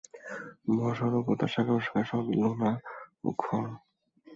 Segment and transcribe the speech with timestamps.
[0.67, 2.71] মহাসাগর ও তার শাখা-প্রশাখা সবই লোনা
[3.23, 3.63] ও খর।